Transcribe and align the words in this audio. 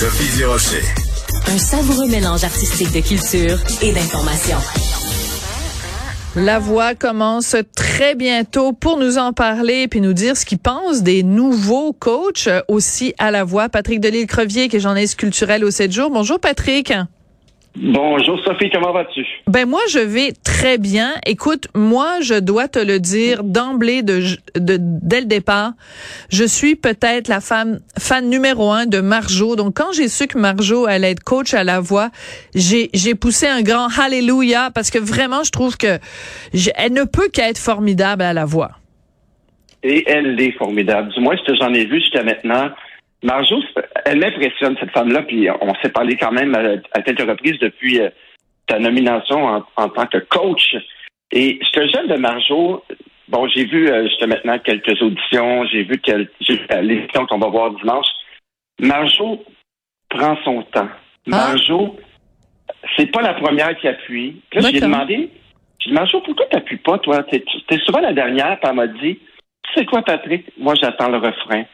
Sophie 0.00 0.34
Durocher. 0.38 0.80
Un 1.46 1.58
savoureux 1.58 2.08
mélange 2.08 2.42
artistique 2.42 2.90
de 2.90 3.06
culture 3.06 3.58
et 3.82 3.92
d'information. 3.92 4.56
La 6.36 6.58
voix 6.58 6.94
commence 6.94 7.54
très 7.76 8.14
bientôt 8.14 8.72
pour 8.72 8.96
nous 8.96 9.18
en 9.18 9.34
parler 9.34 9.88
puis 9.88 10.00
nous 10.00 10.14
dire 10.14 10.38
ce 10.38 10.46
qu'il 10.46 10.56
pense 10.58 11.02
des 11.02 11.22
nouveaux 11.22 11.92
coachs 11.92 12.48
aussi 12.68 13.12
à 13.18 13.30
la 13.30 13.44
voix. 13.44 13.68
Patrick 13.68 14.00
Delisle-Crevier, 14.00 14.70
qui 14.70 14.76
est 14.76 14.80
journaliste 14.80 15.16
culturel 15.16 15.66
au 15.66 15.70
7 15.70 15.92
jours. 15.92 16.08
Bonjour 16.08 16.40
Patrick. 16.40 16.94
Bonjour 17.76 18.38
Sophie, 18.44 18.68
comment 18.68 18.92
vas-tu? 18.92 19.24
Ben 19.46 19.68
moi 19.68 19.80
je 19.90 20.00
vais 20.00 20.32
très 20.44 20.76
bien. 20.76 21.12
Écoute, 21.24 21.68
moi 21.74 22.20
je 22.20 22.34
dois 22.34 22.66
te 22.66 22.80
le 22.80 22.98
dire 22.98 23.44
d'emblée 23.44 24.02
de, 24.02 24.20
de 24.56 24.76
dès 24.80 25.20
le 25.20 25.26
départ, 25.26 25.72
je 26.30 26.42
suis 26.42 26.74
peut-être 26.74 27.28
la 27.28 27.40
femme 27.40 27.78
fan 27.96 28.28
numéro 28.28 28.72
un 28.72 28.86
de 28.86 29.00
Marjo. 29.00 29.54
Donc 29.54 29.76
quand 29.76 29.92
j'ai 29.92 30.08
su 30.08 30.26
que 30.26 30.36
Marjo 30.36 30.86
allait 30.86 31.12
être 31.12 31.22
coach 31.22 31.54
à 31.54 31.62
la 31.62 31.78
voix, 31.78 32.10
j'ai 32.56 32.90
j'ai 32.92 33.14
poussé 33.14 33.46
un 33.46 33.62
grand 33.62 33.86
hallelujah 33.98 34.70
parce 34.74 34.90
que 34.90 34.98
vraiment 34.98 35.44
je 35.44 35.52
trouve 35.52 35.76
que 35.76 35.98
elle 36.74 36.92
ne 36.92 37.04
peut 37.04 37.28
qu'être 37.32 37.58
formidable 37.58 38.22
à 38.22 38.32
la 38.32 38.46
voix. 38.46 38.72
Et 39.84 40.04
elle 40.08 40.38
est 40.40 40.52
formidable. 40.58 41.10
Du 41.14 41.20
moins 41.20 41.36
ce 41.36 41.52
que 41.52 41.56
j'en 41.56 41.72
ai 41.72 41.86
vu 41.86 42.00
jusqu'à 42.00 42.24
maintenant. 42.24 42.70
Marjo, 43.22 43.56
elle 44.06 44.18
m'impressionne, 44.18 44.76
cette 44.80 44.92
femme-là, 44.92 45.22
puis 45.22 45.48
on 45.50 45.74
s'est 45.82 45.90
parlé 45.90 46.16
quand 46.16 46.32
même 46.32 46.54
à, 46.92 47.02
quelques 47.02 47.28
reprises 47.28 47.58
depuis 47.58 48.00
euh, 48.00 48.08
ta 48.66 48.78
nomination 48.78 49.62
en, 49.76 49.88
tant 49.88 50.06
que 50.06 50.18
coach. 50.18 50.76
Et 51.30 51.58
ce 51.62 51.78
que 51.78 51.86
j'aime 51.88 52.08
de 52.08 52.16
Marjo, 52.16 52.82
bon, 53.28 53.46
j'ai 53.48 53.66
vu 53.66 53.88
euh, 53.88 54.08
jusqu'à 54.08 54.26
maintenant 54.26 54.58
quelques 54.58 55.00
auditions, 55.02 55.66
j'ai 55.66 55.82
vu 55.82 56.00
l'émission 56.80 57.26
qu'on 57.26 57.38
va 57.38 57.48
voir 57.48 57.72
dimanche. 57.72 58.06
Marjo 58.80 59.44
prend 60.08 60.36
son 60.44 60.62
temps. 60.62 60.88
Ah. 60.88 60.96
Marjo, 61.26 61.96
c'est 62.96 63.10
pas 63.12 63.20
la 63.20 63.34
première 63.34 63.76
qui 63.76 63.86
appuie. 63.86 64.40
Là, 64.54 64.70
j'ai 64.72 64.80
demandé, 64.80 65.28
j'ai 65.78 65.90
dit, 65.90 65.94
Marjo, 65.94 66.22
pourquoi 66.22 66.46
t'appuies 66.46 66.78
pas, 66.78 66.98
toi? 66.98 67.22
T'es, 67.24 67.44
souvent 67.84 68.00
la 68.00 68.14
dernière, 68.14 68.58
puis 68.60 68.70
elle 68.70 68.76
m'a 68.76 68.86
dit, 68.86 69.18
tu 69.62 69.74
sais 69.74 69.84
quoi, 69.84 70.02
Patrick? 70.02 70.50
Moi, 70.56 70.74
j'attends 70.80 71.10
le 71.10 71.18
refrain 71.18 71.64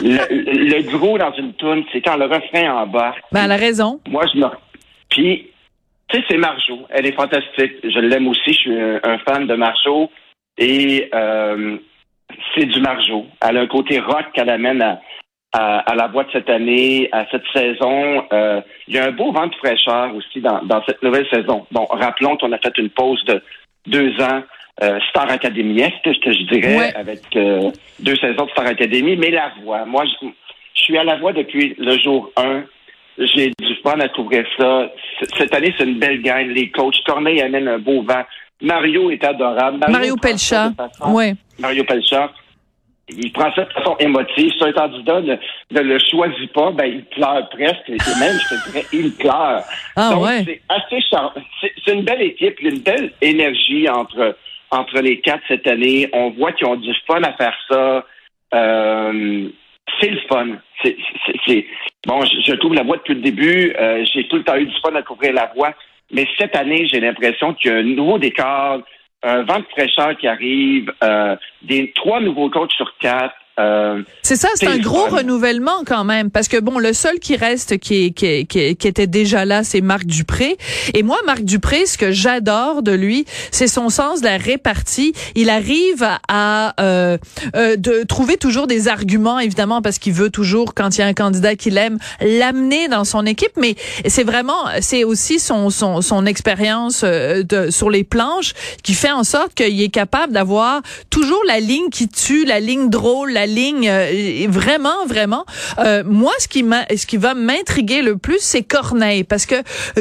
le, 0.00 0.26
le, 0.30 0.82
gros 0.96 1.18
dans 1.18 1.32
une 1.32 1.54
tune, 1.54 1.84
c'est 1.92 2.00
quand 2.00 2.16
le 2.16 2.26
refrain 2.26 2.82
embarque. 2.82 3.22
Ben, 3.32 3.44
elle 3.44 3.52
a 3.52 3.56
raison. 3.56 4.00
Moi, 4.08 4.24
je 4.32 4.38
me. 4.38 4.46
Puis, 5.08 5.50
tu 6.08 6.18
sais, 6.18 6.24
c'est 6.28 6.36
Marjo. 6.36 6.86
Elle 6.90 7.06
est 7.06 7.12
fantastique. 7.12 7.74
Je 7.82 7.98
l'aime 7.98 8.28
aussi. 8.28 8.52
Je 8.52 8.58
suis 8.58 8.80
un, 8.80 9.18
fan 9.18 9.46
de 9.46 9.54
Marjo. 9.54 10.10
Et 10.58 11.08
euh, 11.14 11.76
c'est 12.54 12.66
du 12.66 12.80
Marjo. 12.80 13.26
Elle 13.40 13.58
a 13.58 13.60
un 13.60 13.66
côté 13.66 13.98
rock 14.00 14.26
qu'elle 14.34 14.50
amène 14.50 14.82
à, 14.82 15.00
à, 15.52 15.94
la 15.94 16.06
voix 16.08 16.24
de 16.24 16.32
cette 16.32 16.50
année, 16.50 17.08
à 17.12 17.26
cette 17.30 17.46
saison. 17.52 18.24
Euh, 18.32 18.60
il 18.88 18.94
y 18.94 18.98
a 18.98 19.06
un 19.06 19.12
beau 19.12 19.32
vent 19.32 19.46
de 19.46 19.54
fraîcheur 19.56 20.14
aussi 20.14 20.40
dans, 20.40 20.62
dans 20.62 20.82
cette 20.84 21.02
nouvelle 21.02 21.26
saison. 21.30 21.66
Bon, 21.70 21.86
rappelons 21.90 22.36
qu'on 22.36 22.52
a 22.52 22.58
fait 22.58 22.76
une 22.78 22.90
pause 22.90 23.22
de 23.24 23.42
deux 23.86 24.12
ans 24.22 24.42
euh, 24.82 24.98
Star 25.10 25.30
Academy 25.30 25.80
Est, 25.80 26.02
que 26.02 26.32
je 26.32 26.42
dirais, 26.52 26.92
avec 26.96 27.20
euh, 27.36 27.70
deux 28.00 28.16
saisons 28.16 28.46
de 28.46 28.50
Star 28.50 28.66
Academy, 28.66 29.16
mais 29.16 29.30
la 29.30 29.52
voix. 29.62 29.84
Moi, 29.84 30.04
je, 30.06 30.28
suis 30.74 30.98
à 30.98 31.04
la 31.04 31.16
voix 31.18 31.32
depuis 31.32 31.74
le 31.78 31.98
jour 31.98 32.32
1. 32.36 32.64
J'ai 33.18 33.52
du 33.60 33.74
fun 33.82 34.00
à 34.00 34.08
couvrir 34.08 34.44
ça. 34.58 34.90
cette 35.38 35.54
année, 35.54 35.72
c'est 35.78 35.84
une 35.84 35.98
belle 35.98 36.20
gagne. 36.22 36.48
Les 36.48 36.70
coachs, 36.70 36.96
Corneille 37.06 37.40
amène 37.40 37.68
un 37.68 37.78
beau 37.78 38.02
vent. 38.02 38.24
Mario 38.60 39.10
est 39.10 39.22
adorable. 39.22 39.78
Mario, 39.88 40.16
Pelcha. 40.16 40.72
Oui. 41.06 41.34
Mario 41.58 41.84
Pelcha. 41.84 42.32
Il 43.08 43.30
prend 43.32 43.52
ça 43.54 43.64
de 43.64 43.72
façon 43.72 43.96
émotive. 43.98 44.50
Si 44.58 44.64
un 44.64 44.72
candidat 44.72 45.20
ne, 45.20 45.36
ne, 45.70 45.80
le 45.80 45.98
choisit 45.98 46.52
pas, 46.52 46.70
ben, 46.70 46.86
il 46.86 47.04
pleure 47.04 47.48
presque. 47.50 47.88
Et 47.88 48.18
même, 48.18 48.38
je 48.38 48.54
te 48.54 48.70
dirais, 48.70 48.86
il 48.92 49.12
pleure. 49.12 49.62
Ah, 49.96 50.10
Donc, 50.12 50.24
ouais. 50.24 50.44
c'est 50.44 50.62
assez 50.68 51.00
charmant. 51.10 51.32
C'est 51.60 51.92
une 51.92 52.02
belle 52.02 52.22
équipe, 52.22 52.60
une 52.60 52.78
belle 52.78 53.12
énergie 53.20 53.88
entre 53.88 54.36
entre 54.72 55.00
les 55.00 55.20
quatre 55.20 55.42
cette 55.46 55.66
année. 55.68 56.08
On 56.12 56.30
voit 56.30 56.52
qu'ils 56.52 56.66
ont 56.66 56.76
du 56.76 56.92
fun 57.06 57.22
à 57.22 57.32
faire 57.34 57.56
ça. 57.70 58.04
Euh, 58.54 59.48
c'est 60.00 60.10
le 60.10 60.20
fun. 60.28 60.48
C'est, 60.82 61.66
bon, 62.06 62.24
je, 62.24 62.54
trouve 62.54 62.74
la 62.74 62.82
voix 62.82 62.96
depuis 62.96 63.14
le 63.14 63.20
début. 63.20 63.74
Euh, 63.78 64.04
j'ai 64.12 64.26
tout 64.26 64.36
le 64.36 64.44
temps 64.44 64.56
eu 64.56 64.66
du 64.66 64.74
fun 64.80 64.94
à 64.94 65.02
couvrir 65.02 65.34
la 65.34 65.52
voix. 65.54 65.74
Mais 66.10 66.26
cette 66.38 66.56
année, 66.56 66.86
j'ai 66.88 67.00
l'impression 67.00 67.54
qu'il 67.54 67.70
y 67.70 67.74
a 67.74 67.78
un 67.78 67.82
nouveau 67.82 68.18
décor, 68.18 68.80
un 69.22 69.42
vent 69.42 69.60
de 69.60 69.66
fraîcheur 69.70 70.16
qui 70.16 70.26
arrive, 70.26 70.92
euh, 71.04 71.36
des 71.62 71.92
trois 71.92 72.20
nouveaux 72.20 72.50
coachs 72.50 72.72
sur 72.72 72.96
quatre. 72.98 73.34
Euh, 73.58 74.02
c'est 74.22 74.36
ça, 74.36 74.48
c'est 74.54 74.66
un 74.66 74.78
gros 74.78 75.06
renouvellement 75.06 75.82
quand 75.86 76.04
même, 76.04 76.30
parce 76.30 76.48
que 76.48 76.58
bon, 76.58 76.78
le 76.78 76.92
seul 76.92 77.18
qui 77.18 77.36
reste 77.36 77.78
qui, 77.78 78.14
qui, 78.14 78.46
qui, 78.46 78.76
qui 78.76 78.88
était 78.88 79.06
déjà 79.06 79.44
là, 79.44 79.62
c'est 79.64 79.80
Marc 79.80 80.06
Dupré. 80.06 80.56
Et 80.94 81.02
moi, 81.02 81.18
Marc 81.26 81.42
Dupré, 81.42 81.86
ce 81.86 81.98
que 81.98 82.12
j'adore 82.12 82.82
de 82.82 82.92
lui, 82.92 83.26
c'est 83.50 83.68
son 83.68 83.90
sens 83.90 84.20
de 84.20 84.26
la 84.26 84.38
répartie. 84.38 85.12
Il 85.34 85.50
arrive 85.50 86.06
à 86.28 86.74
euh, 86.80 87.18
euh, 87.56 87.76
de 87.76 88.04
trouver 88.04 88.36
toujours 88.36 88.66
des 88.66 88.88
arguments, 88.88 89.38
évidemment, 89.38 89.82
parce 89.82 89.98
qu'il 89.98 90.14
veut 90.14 90.30
toujours, 90.30 90.74
quand 90.74 90.96
il 90.96 91.00
y 91.00 91.04
a 91.04 91.06
un 91.06 91.14
candidat 91.14 91.56
qu'il 91.56 91.76
aime, 91.76 91.98
l'amener 92.20 92.88
dans 92.88 93.04
son 93.04 93.26
équipe. 93.26 93.52
Mais 93.58 93.74
c'est 94.06 94.24
vraiment, 94.24 94.64
c'est 94.80 95.04
aussi 95.04 95.38
son 95.38 95.70
son, 95.70 96.00
son 96.00 96.26
expérience 96.26 97.02
euh, 97.04 97.42
sur 97.70 97.90
les 97.90 98.04
planches 98.04 98.54
qui 98.82 98.94
fait 98.94 99.10
en 99.10 99.24
sorte 99.24 99.54
qu'il 99.54 99.80
est 99.80 99.88
capable 99.88 100.32
d'avoir 100.32 100.82
toujours 101.10 101.42
la 101.46 101.60
ligne 101.60 101.88
qui 101.90 102.08
tue, 102.08 102.44
la 102.44 102.60
ligne 102.60 102.88
drôle, 102.88 103.32
la 103.32 103.46
ligne 103.54 103.88
euh, 103.88 104.46
vraiment 104.48 105.06
vraiment 105.06 105.44
euh, 105.78 106.02
moi 106.04 106.32
ce 106.38 106.48
qui 106.48 106.62
m'a 106.62 106.84
ce 106.94 107.06
qui 107.06 107.16
va 107.16 107.34
m'intriguer 107.34 108.02
le 108.02 108.16
plus 108.16 108.38
c'est 108.40 108.62
Corneille 108.62 109.24
parce 109.24 109.46
que 109.46 109.56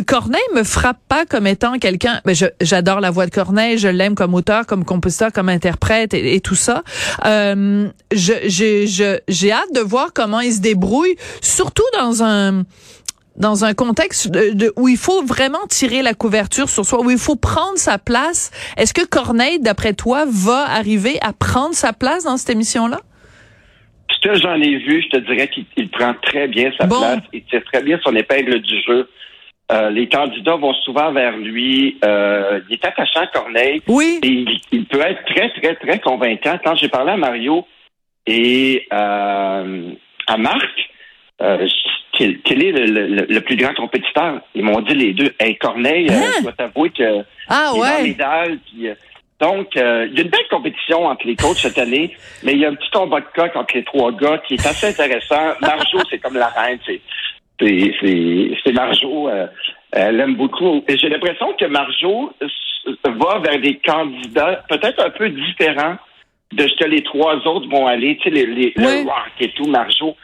Corneille 0.06 0.42
me 0.56 0.64
frappe 0.64 1.00
pas 1.08 1.26
comme 1.26 1.48
étant 1.48 1.78
quelqu'un 1.80 2.22
ben 2.26 2.36
j'adore 2.62 3.00
la 3.00 3.12
voix 3.12 3.26
de 3.26 3.32
Corneille 3.32 3.78
je 3.78 3.88
l'aime 3.88 4.16
comme 4.16 4.34
auteur 4.34 4.66
comme 4.66 4.86
compositeur 4.86 5.32
comme 5.32 5.50
interprète 5.50 6.14
et, 6.14 6.40
tout 6.42 6.56
ça 6.56 6.84
euh, 7.26 7.88
je 8.12 9.22
j'ai 9.28 9.52
hâte 9.52 9.74
de 9.74 9.82
voir 9.82 10.14
comment 10.14 10.40
il 10.40 10.54
se 10.54 10.60
débrouille 10.60 11.16
surtout 11.42 11.84
dans 11.94 12.24
un 12.24 12.64
dans 13.38 13.66
un 13.66 13.74
contexte 13.74 14.30
de, 14.30 14.74
où 14.78 14.88
il 14.88 14.98
faut 14.98 15.24
vraiment 15.24 15.66
tirer 15.70 16.02
la 16.02 16.14
couverture 16.14 16.70
sur 16.70 16.86
soi, 16.86 17.02
où 17.02 17.10
il 17.10 17.18
faut 17.18 17.36
prendre 17.36 17.78
sa 17.78 17.98
place. 17.98 18.52
Est-ce 18.78 18.94
que 18.94 19.06
Corneille, 19.06 19.60
d'après 19.60 19.94
toi, 19.94 20.26
va 20.28 20.70
arriver 20.70 21.18
à 21.22 21.34
prendre 21.34 21.74
sa 21.74 21.94
place 21.94 22.24
dans 22.24 22.38
cette 22.38 22.50
émission-là? 22.50 23.00
Ce 24.14 24.28
que 24.28 24.36
j'en 24.36 24.56
ai 24.56 24.78
vu, 24.78 25.02
je 25.04 25.18
te 25.18 25.18
dirais 25.20 25.48
qu'il 25.48 25.90
prend 25.90 26.14
très 26.22 26.48
bien 26.48 26.72
sa 26.80 26.88
place, 26.88 27.22
il 27.34 27.44
tire 27.44 27.64
très 27.66 27.82
bien 27.82 28.00
son 28.04 28.16
épingle 28.16 28.60
du 28.60 28.82
jeu. 28.82 29.10
Euh, 29.72 29.90
les 29.90 30.10
candidats 30.10 30.58
vont 30.58 30.74
souvent 30.74 31.14
vers 31.14 31.38
lui. 31.38 31.98
Euh, 32.04 32.60
il 32.70 32.76
est 32.76 32.86
attachant, 32.86 33.26
Corneille. 33.34 33.82
Oui. 33.88 34.20
Et 34.22 34.46
il, 34.72 34.86
peut 34.86 35.00
être 35.00 35.24
très, 35.26 35.50
très, 35.54 35.76
très 35.76 36.00
convaincant. 36.00 36.60
Quand 36.64 36.76
j'ai 36.76 36.90
parlé 36.90 37.12
à 37.12 37.18
Mario 37.18 37.66
et 38.28 38.86
euh, 38.92 39.92
à 40.28 40.38
Marc, 40.38 40.90
quel, 42.14 42.64
est 42.64 42.72
le, 42.72 43.40
plus 43.40 43.56
grand 43.56 43.74
compétiteur? 43.74 44.42
Ils 44.54 44.64
m'ont 44.64 44.82
dit 44.82 44.94
les 44.94 45.14
deux. 45.14 45.34
Hey, 45.40 45.58
Corneille, 45.58 46.08
hein? 46.12 46.22
je 46.38 46.44
dois 46.44 46.52
t'avouer 46.52 46.90
que 46.90 47.24
ah, 47.48 47.72
ouais. 47.76 48.16
Donc, 49.42 49.76
euh, 49.76 50.08
il 50.08 50.18
y 50.18 50.20
a 50.20 50.24
une 50.24 50.30
belle 50.30 50.48
compétition 50.52 51.08
entre 51.08 51.26
les 51.26 51.36
coachs 51.36 51.58
cette 51.58 51.80
année, 51.80 52.16
mais 52.44 52.54
il 52.54 52.60
y 52.60 52.66
a 52.66 52.70
un 52.70 52.76
petit 52.76 52.92
combat 52.92 53.22
de 53.22 53.26
coq 53.36 53.56
entre 53.56 53.76
les 53.76 53.84
trois 53.84 54.12
gars 54.12 54.38
qui 54.48 54.54
est 54.54 54.66
assez 54.66 54.90
intéressant. 54.90 55.56
Marjo, 55.62 55.98
c'est 56.12 56.20
comme 56.20 56.36
la 56.36 56.50
reine, 56.50 56.78
c'est 56.86 57.02
c'est 57.60 58.72
Marjo. 58.72 59.30
Euh, 59.30 59.48
elle 59.92 60.20
aime 60.20 60.36
beaucoup. 60.36 60.84
Et 60.88 60.98
j'ai 60.98 61.10
l'impression 61.10 61.54
que 61.60 61.66
Marjo 61.66 62.32
va 63.04 63.40
vers 63.40 63.60
des 63.60 63.78
candidats 63.78 64.64
peut-être 64.70 65.04
un 65.04 65.10
peu 65.10 65.30
différents 65.30 65.98
de 66.54 66.68
ce 66.68 66.76
que 66.76 66.86
les 66.86 67.04
trois 67.04 67.36
autres 67.48 67.70
vont 67.70 67.88
aller. 67.88 68.18
Tu 68.18 68.24
sais, 68.24 68.30
les, 68.30 68.46
les 68.46 68.74
le 68.76 69.08
rock 69.08 69.32
et 69.40 69.50
tout, 69.50 69.66
Marjo. 69.66 70.16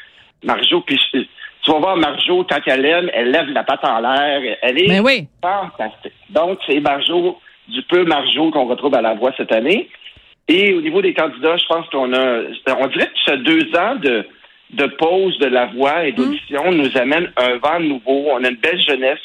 Marjo, 0.44 0.82
puis 0.82 1.00
tu 1.12 1.72
vas 1.72 1.80
voir 1.80 1.98
Marjo, 1.98 2.44
quand 2.50 2.60
elle 2.68 2.86
aime, 2.86 3.10
elle 3.14 3.32
lève 3.32 3.50
la 3.50 3.64
patte 3.64 3.84
en 3.84 4.00
l'air. 4.00 4.58
Elle 4.62 4.80
est 4.80 5.00
oui. 5.00 5.28
fantastique. 5.42 6.14
Donc, 6.30 6.60
c'est 6.68 6.80
Marjo 6.80 7.40
du 7.68 7.82
peu 7.84 8.04
Marjo 8.04 8.52
qu'on 8.52 8.66
retrouve 8.66 8.96
à 8.96 9.02
la 9.02 9.14
voix 9.14 9.34
cette 9.38 9.52
année. 9.52 9.90
Et 10.48 10.74
au 10.74 10.82
niveau 10.82 11.02
des 11.02 11.14
candidats, 11.14 11.58
je 11.58 11.66
pense 11.68 11.88
qu'on 11.90 12.14
a, 12.14 12.42
on 12.80 12.88
dirait 12.88 13.08
que 13.08 13.20
ce 13.26 13.36
deux 13.36 13.78
ans 13.78 13.96
de, 13.96 14.26
de 14.72 14.86
pause 14.86 15.38
de 15.40 15.48
la 15.48 15.66
voix 15.68 16.06
et 16.06 16.14
d'audition 16.14 16.72
nous 16.72 16.98
amène 16.98 17.32
un 17.38 17.58
vent 17.58 17.80
nouveau. 17.80 18.28
On 18.32 18.44
a 18.44 18.50
une 18.50 18.56
belle 18.56 18.82
jeunesse, 18.82 19.20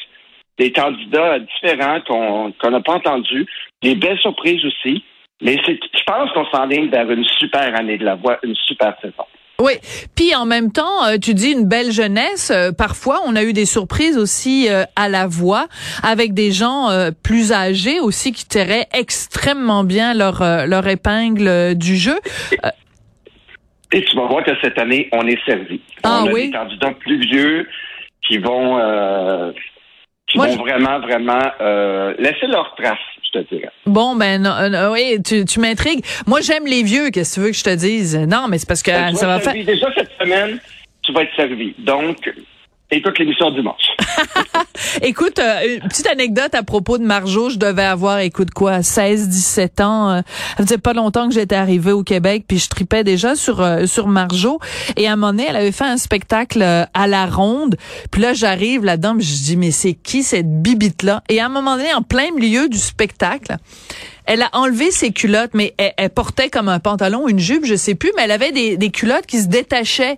des 0.57 0.71
candidats 0.71 1.39
différents 1.39 2.01
qu'on 2.01 2.69
n'a 2.69 2.81
pas 2.81 2.93
entendus, 2.93 3.45
des 3.81 3.95
belles 3.95 4.19
surprises 4.19 4.63
aussi. 4.65 5.03
Mais 5.41 5.57
je 5.65 6.03
pense 6.05 6.31
qu'on 6.31 6.45
s'enligne 6.45 6.89
vers 6.89 7.09
une 7.09 7.25
super 7.25 7.77
année 7.77 7.97
de 7.97 8.05
la 8.05 8.15
voix, 8.15 8.39
une 8.43 8.55
super 8.55 8.95
saison. 9.01 9.25
Oui, 9.63 9.73
puis 10.15 10.35
en 10.35 10.45
même 10.45 10.71
temps, 10.71 11.05
euh, 11.05 11.17
tu 11.17 11.33
dis 11.33 11.51
une 11.51 11.65
belle 11.67 11.91
jeunesse. 11.91 12.51
Euh, 12.53 12.71
parfois, 12.71 13.21
on 13.25 13.35
a 13.35 13.43
eu 13.43 13.53
des 13.53 13.65
surprises 13.65 14.17
aussi 14.17 14.67
euh, 14.69 14.83
à 14.95 15.07
la 15.09 15.25
voix 15.27 15.67
avec 16.03 16.33
des 16.33 16.51
gens 16.51 16.89
plus 17.23 17.51
âgés 17.53 17.99
aussi 17.99 18.31
qui 18.33 18.45
tiraient 18.45 18.87
extrêmement 18.93 19.83
bien 19.83 20.13
leur 20.13 20.41
leur 20.67 20.87
épingle 20.87 21.75
du 21.75 21.95
jeu. 21.95 22.19
Et 23.93 24.03
tu 24.03 24.15
vas 24.15 24.25
voir 24.25 24.43
que 24.43 24.51
cette 24.61 24.77
année, 24.79 25.07
on 25.11 25.25
est 25.27 25.39
servi. 25.45 25.79
Ah 26.03 26.21
on 26.23 26.27
a 26.27 26.31
oui? 26.31 26.47
des 26.49 26.57
candidats 26.57 26.91
plus 26.99 27.19
vieux 27.19 27.67
qui 28.27 28.39
vont, 28.39 28.79
euh, 28.79 29.51
qui 30.27 30.37
Moi, 30.37 30.47
vont 30.47 30.53
je- 30.53 30.57
vraiment, 30.59 30.99
vraiment 30.99 31.43
euh, 31.61 32.13
laisser 32.17 32.47
leur 32.47 32.73
trace, 32.75 32.97
je 33.33 33.39
te 33.39 33.55
dirais. 33.55 33.71
Bon, 33.85 34.15
ben 34.15 34.41
non, 34.41 34.51
euh, 34.51 34.91
oui, 34.91 35.21
tu, 35.23 35.45
tu 35.45 35.59
m'intrigues. 35.59 36.03
Moi, 36.27 36.41
j'aime 36.41 36.65
les 36.65 36.83
vieux, 36.83 37.09
qu'est-ce 37.09 37.35
que 37.35 37.41
tu 37.41 37.45
veux 37.45 37.51
que 37.51 37.57
je 37.57 37.63
te 37.63 37.75
dise? 37.75 38.17
Non, 38.17 38.47
mais 38.49 38.57
c'est 38.57 38.67
parce 38.67 38.81
que 38.81 38.91
que 38.91 39.11
tu 39.11 39.15
ça 39.15 39.27
va 39.27 39.39
faire... 39.39 39.53
Déjà 39.53 39.87
cette 39.95 40.11
semaine, 40.19 40.59
tu 41.01 41.13
vas 41.13 41.23
être 41.23 41.35
servi. 41.35 41.73
Donc, 41.79 42.17
écoute 42.97 43.19
l'émission 43.19 43.51
dimanche. 43.51 43.83
Écoute, 45.01 45.39
euh, 45.39 45.79
petite 45.87 46.07
anecdote 46.07 46.53
à 46.53 46.63
propos 46.63 46.97
de 46.97 47.03
Marjo. 47.03 47.49
Je 47.49 47.57
devais 47.57 47.83
avoir, 47.83 48.19
écoute 48.19 48.51
quoi, 48.51 48.83
16, 48.83 49.29
17 49.29 49.81
ans. 49.81 50.11
euh, 50.11 50.21
ça 50.57 50.63
faisait 50.63 50.77
pas 50.77 50.93
longtemps 50.93 51.27
que 51.27 51.33
j'étais 51.33 51.55
arrivée 51.55 51.91
au 51.91 52.03
Québec, 52.03 52.45
puis 52.47 52.59
je 52.59 52.69
tripais 52.69 53.03
déjà 53.03 53.35
sur 53.35 53.61
euh, 53.61 53.85
sur 53.85 54.07
Marjo. 54.07 54.59
Et 54.97 55.07
à 55.07 55.13
un 55.13 55.15
moment 55.15 55.31
donné, 55.31 55.45
elle 55.49 55.55
avait 55.55 55.71
fait 55.71 55.85
un 55.85 55.97
spectacle 55.97 56.61
euh, 56.61 56.85
à 56.93 57.07
la 57.07 57.25
ronde. 57.25 57.77
Puis 58.11 58.21
là, 58.21 58.33
j'arrive 58.33 58.83
là-dedans, 58.83 59.15
je 59.19 59.25
dis, 59.25 59.57
mais 59.57 59.71
c'est 59.71 59.93
qui 59.93 60.23
cette 60.23 60.61
bibite-là? 60.61 61.23
Et 61.29 61.39
à 61.39 61.45
un 61.45 61.49
moment 61.49 61.77
donné, 61.77 61.93
en 61.93 62.01
plein 62.01 62.31
milieu 62.31 62.67
du 62.67 62.77
spectacle, 62.77 63.55
elle 64.25 64.41
a 64.41 64.49
enlevé 64.53 64.91
ses 64.91 65.11
culottes, 65.11 65.51
mais 65.53 65.73
elle, 65.77 66.09
portait 66.09 66.49
comme 66.49 66.69
un 66.69 66.79
pantalon, 66.79 67.27
une 67.27 67.39
jupe, 67.39 67.65
je 67.65 67.75
sais 67.75 67.95
plus, 67.95 68.11
mais 68.15 68.23
elle 68.23 68.31
avait 68.31 68.51
des 68.51 68.89
culottes 68.89 69.25
qui 69.25 69.39
se 69.39 69.47
détachaient. 69.47 70.17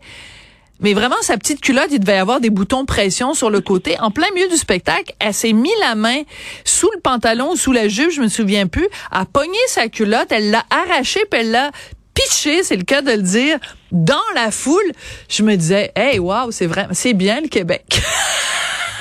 Mais 0.80 0.94
vraiment, 0.94 1.16
sa 1.22 1.38
petite 1.38 1.62
culotte, 1.62 1.88
il 1.92 2.00
devait 2.00 2.16
y 2.16 2.20
avoir 2.20 2.40
des 2.40 2.50
boutons 2.50 2.86
pression 2.86 3.34
sur 3.34 3.50
le 3.50 3.62
côté. 3.62 4.00
En 4.00 4.12
plein 4.12 4.28
milieu 4.34 4.50
du 4.50 4.58
spectacle, 4.58 5.14
elle 5.20 5.34
s'est 5.34 5.54
mis 5.54 5.72
la 5.82 5.96
main 5.96 6.22
sous 6.64 6.90
le 6.94 7.02
pantalon, 7.02 7.52
ou 7.52 7.56
sous 7.56 7.72
la 7.72 7.88
jupe, 7.88 8.12
je 8.12 8.22
me 8.22 8.28
souviens 8.28 8.68
plus, 8.68 8.88
a 9.12 9.26
pogné 9.26 9.58
sa 9.68 9.88
culotte, 9.88 10.32
elle 10.32 10.52
l'a 10.52 10.64
arrachée, 10.70 11.22
puis 11.32 11.42
elle 11.42 11.52
l'a 11.52 11.72
pitché, 12.14 12.64
c'est 12.64 12.78
le 12.78 12.84
cas 12.84 13.02
de 13.02 13.12
le 13.12 13.22
dire, 13.22 13.58
dans 13.92 14.16
la 14.36 14.52
foule. 14.52 14.92
Je 15.30 15.44
me 15.44 15.56
disais, 15.56 15.92
hey, 15.96 16.20
wow, 16.20 16.52
c'est 16.52 16.68
vrai, 16.68 16.88
c'est 16.92 17.14
bien 17.14 17.42
le 17.42 17.48
Québec. 17.48 18.02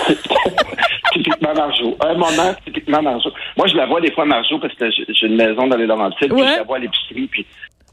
typiquement 1.15 1.55
Marjo. 1.55 1.97
Un 2.01 2.15
moment, 2.15 2.55
typiquement 2.65 3.03
Marjo. 3.03 3.31
Moi, 3.57 3.67
je 3.69 3.77
la 3.77 3.87
vois 3.87 4.01
des 4.01 4.13
fois, 4.13 4.25
Marjo, 4.25 4.59
parce 4.59 4.75
que 4.75 4.91
j'ai 4.91 5.27
une 5.27 5.37
maison 5.37 5.67
dans 5.67 5.77
les 5.77 5.87
Laurentides, 5.87 6.33
puis 6.33 6.43
je 6.43 6.57
la 6.57 6.63
vois 6.65 6.77
à 6.77 6.81
l'épicerie, 6.81 7.29
puis 7.29 7.47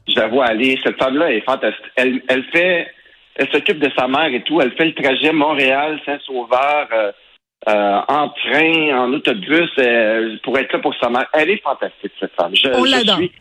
je 0.08 0.20
la 0.20 0.28
vois 0.28 0.46
aller. 0.46 0.80
Cette 0.84 0.98
femme-là 0.98 1.32
est 1.32 1.42
fantastique. 1.42 1.86
Elle, 1.96 2.22
elle 2.28 2.44
fait, 2.52 2.88
elle 3.36 3.50
s'occupe 3.52 3.80
de 3.80 3.90
sa 3.98 4.08
mère 4.08 4.28
et 4.34 4.42
tout. 4.42 4.60
Elle 4.62 4.72
fait 4.74 4.86
le 4.86 4.94
trajet 4.94 5.32
Montréal-Saint-Sauveur 5.32 6.88
euh, 6.94 7.12
euh, 7.70 8.00
en 8.08 8.30
train, 8.30 8.98
en 8.98 9.14
autobus, 9.14 9.70
euh, 9.80 10.38
pour 10.44 10.58
être 10.58 10.74
là 10.74 10.80
pour 10.80 10.96
sa 11.00 11.10
mère. 11.10 11.28
Elle 11.34 11.50
est 11.52 11.62
fantastique, 11.62 12.12
cette 12.20 12.34
femme. 12.36 12.56
Je, 12.56 12.70
On 12.70 12.86
je 12.86 12.92
l'adore. 12.92 13.18
suis- 13.18 13.32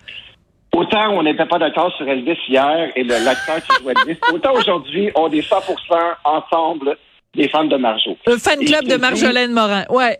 Autant 0.72 1.10
on 1.18 1.24
n'était 1.24 1.46
pas 1.46 1.58
d'accord 1.58 1.92
sur 1.96 2.08
Elvis 2.08 2.38
hier 2.48 2.90
et 2.94 3.02
l'acteur 3.02 3.56
qui 3.56 3.82
joue 3.82 3.90
Elvis, 3.90 4.18
autant 4.32 4.52
aujourd'hui, 4.52 5.10
on 5.16 5.28
est 5.32 5.40
100% 5.40 6.14
ensemble 6.24 6.96
des 7.34 7.48
fans 7.48 7.64
de 7.64 7.76
Marjo. 7.76 8.16
Le 8.26 8.36
fan 8.38 8.58
club 8.64 8.84
de 8.84 8.96
Marjolaine 8.96 9.50
Morin. 9.52 9.84
Ouais. 9.90 10.16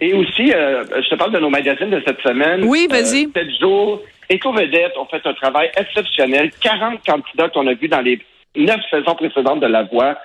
Et 0.00 0.12
aussi, 0.12 0.48
je 0.48 1.08
te 1.08 1.14
parle 1.14 1.32
de 1.32 1.38
nos 1.38 1.50
magazines 1.50 1.88
de 1.90 2.02
cette 2.04 2.20
semaine. 2.20 2.64
Oui, 2.64 2.88
vas-y. 2.90 3.26
Euh, 3.26 3.30
sept 3.32 3.50
jours. 3.60 4.00
Éco-Vedette 4.28 4.96
ont 4.98 5.06
fait 5.06 5.24
un 5.24 5.34
travail 5.34 5.70
exceptionnel. 5.76 6.50
40 6.60 7.00
candidats 7.06 7.48
qu'on 7.50 7.66
a 7.68 7.74
vus 7.74 7.88
dans 7.88 8.00
les 8.00 8.18
neuf 8.56 8.80
saisons 8.90 9.14
précédentes 9.14 9.60
de 9.60 9.66
La 9.66 9.82
Voix. 9.84 10.16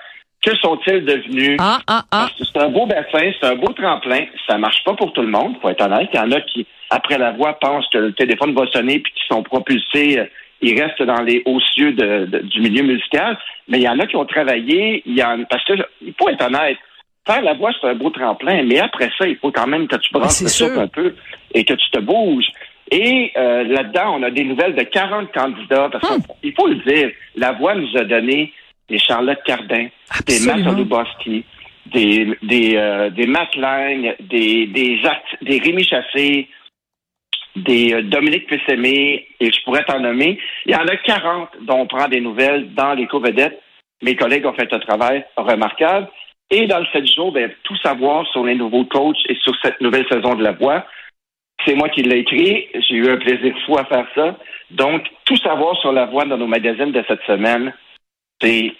Que 0.42 0.54
sont-ils 0.56 1.04
devenus? 1.04 1.56
Ah, 1.60 1.78
ah, 1.86 2.02
ah. 2.10 2.28
C'est 2.38 2.58
un 2.58 2.68
beau 2.70 2.86
bassin, 2.86 3.30
c'est 3.38 3.46
un 3.46 3.56
beau 3.56 3.72
tremplin. 3.74 4.24
Ça 4.46 4.56
marche 4.56 4.82
pas 4.84 4.94
pour 4.94 5.12
tout 5.12 5.20
le 5.20 5.28
monde, 5.28 5.56
faut 5.60 5.68
être 5.68 5.82
honnête. 5.84 6.08
Il 6.14 6.16
y 6.16 6.20
en 6.20 6.32
a 6.32 6.40
qui, 6.40 6.66
après 6.88 7.18
la 7.18 7.32
voix, 7.32 7.58
pensent 7.60 7.86
que 7.92 7.98
le 7.98 8.12
téléphone 8.14 8.54
va 8.54 8.66
sonner 8.72 9.00
puis 9.00 9.12
qui 9.12 9.22
sont 9.28 9.42
propulsés. 9.42 10.18
euh, 10.18 10.24
Ils 10.62 10.80
restent 10.80 11.02
dans 11.02 11.22
les 11.22 11.42
hauts 11.46 11.60
cieux 11.60 11.92
de- 11.92 12.24
de- 12.26 12.38
du 12.40 12.60
milieu 12.60 12.82
musical. 12.84 13.38
Mais 13.68 13.78
il 13.78 13.82
y 13.84 13.88
en 13.88 13.98
a 13.98 14.06
qui 14.06 14.16
ont 14.16 14.24
travaillé. 14.26 15.02
Il 15.06 15.14
y 15.16 15.22
en, 15.22 15.44
parce 15.44 15.64
que, 15.64 15.74
il 16.02 16.12
faut 16.18 16.28
être 16.30 16.44
honnête. 16.46 16.76
Faire 17.26 17.42
la 17.42 17.52
voix, 17.54 17.70
c'est 17.78 17.86
un 17.88 17.94
beau 17.94 18.08
tremplin. 18.10 18.62
Mais 18.64 18.78
après 18.80 19.10
ça, 19.18 19.26
il 19.26 19.36
faut 19.36 19.50
quand 19.52 19.66
même 19.66 19.88
que 19.88 19.96
tu 19.96 20.10
branches 20.12 20.30
c'est 20.32 20.44
le 20.44 20.50
souffle 20.50 20.80
un 20.80 20.88
peu 20.88 21.14
et 21.54 21.64
que 21.64 21.74
tu 21.74 21.90
te 21.90 21.98
bouges. 22.00 22.48
Et 22.90 23.32
euh, 23.36 23.64
là-dedans, 23.64 24.16
on 24.18 24.22
a 24.22 24.30
des 24.30 24.44
nouvelles 24.44 24.74
de 24.74 24.82
40 24.82 25.32
candidats. 25.32 25.88
Parce 25.90 26.10
Hum. 26.10 26.22
qu'il 26.40 26.52
faut 26.54 26.66
le 26.66 26.76
dire, 26.76 27.10
la 27.36 27.52
voix 27.52 27.74
nous 27.74 27.96
a 27.96 28.04
donné 28.04 28.52
des 28.88 28.98
Charlotte 28.98 29.38
Cardin, 29.44 29.86
des 30.26 30.40
Matt 30.46 30.64
des 31.86 32.36
des 32.42 32.76
euh, 32.76 33.10
des 33.10 33.26
Matt 33.26 33.54
Lang, 33.56 34.16
des 34.20 34.66
des 34.66 35.00
des 35.42 35.58
Rémi 35.58 35.84
Chassé, 35.84 36.48
des 37.56 37.94
euh, 37.94 38.02
Dominique 38.02 38.48
Pessemé, 38.48 39.28
et 39.40 39.50
je 39.52 39.62
pourrais 39.64 39.84
t'en 39.84 40.00
nommer. 40.00 40.38
Il 40.66 40.72
y 40.72 40.76
en 40.76 40.86
a 40.86 40.96
40 40.96 41.48
dont 41.62 41.80
on 41.80 41.86
prend 41.86 42.08
des 42.08 42.20
nouvelles 42.20 42.74
dans 42.74 42.94
les 42.94 43.06
vedettes 43.12 43.60
Mes 44.02 44.16
collègues 44.16 44.46
ont 44.46 44.52
fait 44.54 44.72
un 44.72 44.78
travail 44.78 45.24
remarquable. 45.36 46.08
Et 46.52 46.66
dans 46.66 46.80
le 46.80 46.86
7 46.92 47.06
jours, 47.06 47.32
ben, 47.32 47.50
tout 47.62 47.76
savoir 47.76 48.26
sur 48.32 48.44
les 48.44 48.56
nouveaux 48.56 48.84
coachs 48.84 49.16
et 49.28 49.36
sur 49.36 49.54
cette 49.62 49.80
nouvelle 49.80 50.06
saison 50.10 50.34
de 50.34 50.42
la 50.42 50.52
voix. 50.52 50.84
C'est 51.64 51.74
moi 51.74 51.88
qui 51.88 52.02
l'ai 52.02 52.18
écrit. 52.20 52.66
J'ai 52.88 52.94
eu 52.96 53.10
un 53.10 53.16
plaisir 53.16 53.54
fou 53.66 53.76
à 53.78 53.84
faire 53.84 54.06
ça. 54.14 54.36
Donc, 54.70 55.02
tout 55.24 55.36
savoir 55.38 55.76
sur 55.80 55.92
la 55.92 56.06
voix 56.06 56.24
dans 56.24 56.38
nos 56.38 56.46
magazines 56.46 56.92
de 56.92 57.04
cette 57.08 57.22
semaine, 57.26 57.72
c'est 58.40 58.72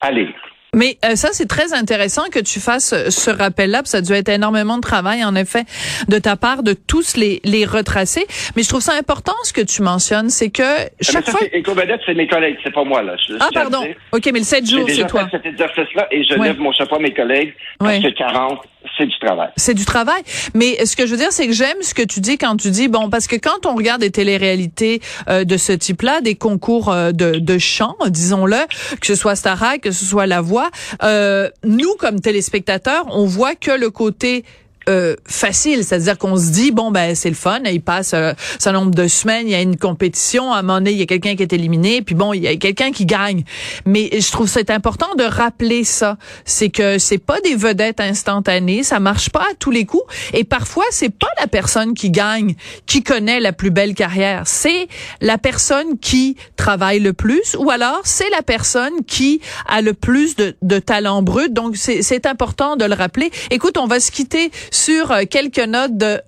allez. 0.00 0.28
Mais 0.76 0.96
euh, 1.04 1.14
ça, 1.14 1.28
c'est 1.30 1.46
très 1.46 1.72
intéressant 1.72 2.24
que 2.32 2.40
tu 2.40 2.58
fasses 2.58 2.92
euh, 2.92 3.08
ce 3.08 3.30
rappel-là. 3.30 3.82
puis 3.82 3.88
Ça 3.90 3.98
a 3.98 4.00
dû 4.00 4.12
être 4.12 4.28
énormément 4.28 4.74
de 4.76 4.80
travail, 4.82 5.24
en 5.24 5.36
effet, 5.36 5.62
de 6.08 6.18
ta 6.18 6.34
part, 6.36 6.64
de 6.64 6.72
tous 6.74 7.16
les, 7.16 7.40
les 7.44 7.64
retracer. 7.64 8.26
Mais 8.56 8.64
je 8.64 8.68
trouve 8.68 8.80
ça 8.80 8.94
important, 8.94 9.34
ce 9.44 9.52
que 9.52 9.60
tu 9.60 9.82
mentionnes, 9.82 10.30
c'est 10.30 10.50
que 10.50 10.62
chaque 11.00 11.26
Mais 11.26 11.32
ça, 11.32 11.38
fois... 11.38 11.46
Éco-Vedette, 11.52 12.00
c'est 12.04 12.14
mes 12.14 12.26
collègues, 12.26 12.56
c'est 12.64 12.72
pas 12.74 12.82
moi, 12.82 13.02
là. 13.02 13.14
Je- 13.28 13.34
Ah, 13.38 13.48
pardon. 13.54 13.86
OK, 14.12 14.26
mais 14.32 14.40
le 14.40 14.44
7 14.44 14.66
J'ai 14.66 14.76
jours, 14.78 14.84
déjà 14.86 15.02
c'est 15.02 15.08
toi. 15.08 15.28
fait 15.28 15.36
cet 15.36 15.46
exercice-là 15.46 16.08
et 16.10 16.24
je 16.24 16.34
Ouais. 16.34 16.48
lève 16.48 16.58
mon 16.58 16.72
chapeau 16.72 16.96
à 16.96 16.98
mes 16.98 17.14
collègues 17.14 17.54
parce 17.78 17.98
Ouais. 17.98 18.02
que 18.02 18.08
40, 18.18 18.60
c'est 18.96 19.06
du 19.06 19.18
travail. 19.18 19.50
C'est 19.56 19.74
du 19.74 19.84
travail. 19.84 20.22
Mais 20.54 20.84
ce 20.84 20.96
que 20.96 21.06
je 21.06 21.12
veux 21.12 21.16
dire, 21.16 21.32
c'est 21.32 21.46
que 21.46 21.52
j'aime 21.52 21.76
ce 21.80 21.94
que 21.94 22.02
tu 22.02 22.20
dis 22.20 22.38
quand 22.38 22.56
tu 22.56 22.70
dis, 22.70 22.88
bon, 22.88 23.10
parce 23.10 23.26
que 23.26 23.36
quand 23.36 23.66
on 23.66 23.74
regarde 23.74 24.00
des 24.00 24.10
téléréalités 24.10 25.00
euh, 25.28 25.44
de 25.44 25.56
ce 25.56 25.72
type-là, 25.72 26.20
des 26.20 26.34
concours 26.34 26.90
euh, 26.90 27.12
de, 27.12 27.38
de 27.38 27.58
chant, 27.58 27.96
disons-le, 28.06 28.66
que 29.00 29.06
ce 29.06 29.14
soit 29.14 29.36
Starac, 29.36 29.80
que 29.80 29.90
ce 29.90 30.04
soit 30.04 30.26
La 30.26 30.40
Voix, 30.40 30.70
euh, 31.02 31.48
nous, 31.64 31.94
comme 31.98 32.20
téléspectateurs, 32.20 33.06
on 33.10 33.26
voit 33.26 33.54
que 33.54 33.70
le 33.70 33.90
côté 33.90 34.44
euh, 34.88 35.16
facile, 35.26 35.84
c'est-à-dire 35.84 36.18
qu'on 36.18 36.36
se 36.36 36.50
dit 36.50 36.70
bon 36.70 36.90
ben 36.90 37.14
c'est 37.14 37.28
le 37.28 37.34
fun, 37.34 37.60
il 37.64 37.80
passe 37.80 38.12
euh, 38.14 38.32
un 38.64 38.72
nombre 38.72 38.94
de 38.94 39.08
semaines, 39.08 39.46
il 39.46 39.52
y 39.52 39.54
a 39.54 39.60
une 39.60 39.76
compétition, 39.76 40.52
à 40.52 40.58
un 40.58 40.62
moment 40.62 40.78
donné 40.78 40.92
il 40.92 40.98
y 40.98 41.02
a 41.02 41.06
quelqu'un 41.06 41.36
qui 41.36 41.42
est 41.42 41.52
éliminé, 41.52 42.02
puis 42.02 42.14
bon 42.14 42.32
il 42.32 42.42
y 42.42 42.48
a 42.48 42.56
quelqu'un 42.56 42.92
qui 42.92 43.06
gagne. 43.06 43.44
Mais 43.86 44.10
je 44.12 44.30
trouve 44.30 44.48
c'est 44.48 44.70
important 44.70 45.14
de 45.16 45.24
rappeler 45.24 45.84
ça, 45.84 46.16
c'est 46.44 46.70
que 46.70 46.98
c'est 46.98 47.18
pas 47.18 47.40
des 47.40 47.56
vedettes 47.56 48.00
instantanées, 48.00 48.82
ça 48.82 49.00
marche 49.00 49.30
pas 49.30 49.42
à 49.50 49.54
tous 49.58 49.70
les 49.70 49.84
coups, 49.84 50.04
et 50.32 50.44
parfois 50.44 50.84
c'est 50.90 51.10
pas 51.10 51.30
la 51.40 51.46
personne 51.46 51.94
qui 51.94 52.10
gagne 52.10 52.54
qui 52.86 53.02
connaît 53.02 53.40
la 53.40 53.52
plus 53.52 53.70
belle 53.70 53.94
carrière, 53.94 54.42
c'est 54.46 54.88
la 55.20 55.38
personne 55.38 55.98
qui 55.98 56.36
travaille 56.56 57.00
le 57.00 57.12
plus, 57.12 57.56
ou 57.58 57.70
alors 57.70 58.00
c'est 58.04 58.30
la 58.30 58.42
personne 58.42 59.04
qui 59.06 59.40
a 59.68 59.80
le 59.80 59.94
plus 59.94 60.36
de, 60.36 60.56
de 60.62 60.78
talent 60.78 61.22
brut. 61.22 61.52
Donc 61.52 61.76
c'est 61.76 62.26
important 62.26 62.76
de 62.76 62.84
le 62.84 62.94
rappeler. 62.94 63.30
Écoute, 63.50 63.78
on 63.78 63.86
va 63.86 64.00
se 64.00 64.10
quitter 64.10 64.50
sur 64.74 65.10
euh, 65.12 65.22
quelques 65.30 65.58
notes 65.58 65.96
de 65.96 66.20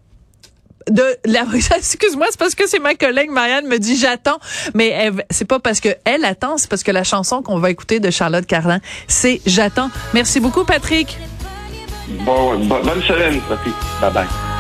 la 1.25 1.45
excuse-moi 1.77 2.27
c'est 2.31 2.39
parce 2.39 2.55
que 2.55 2.69
c'est 2.69 2.79
ma 2.79 2.95
collègue 2.95 3.31
Marianne 3.31 3.67
me 3.67 3.79
dit 3.79 3.97
j'attends 3.97 4.39
mais 4.75 5.11
c'est 5.31 5.45
pas 5.45 5.59
parce 5.59 5.81
que 5.81 5.89
elle 6.05 6.25
attend 6.25 6.59
c'est 6.59 6.69
parce 6.71 6.85
que 6.85 6.93
la 6.93 7.03
chanson 7.03 7.43
qu'on 7.43 7.59
va 7.59 7.71
écouter 7.71 7.99
de 7.99 8.09
Charlotte 8.11 8.47
Cardin 8.47 8.79
c'est 9.09 9.41
j'attends 9.47 9.91
merci 10.15 10.39
beaucoup 10.39 10.65
Patrick 10.65 11.19
Bon, 12.25 12.57
bo- 12.61 12.79
bonne 12.85 13.03
semaine, 13.03 13.41
Sophie. 13.49 13.75
Bye 14.01 14.13
bye. 14.13 14.56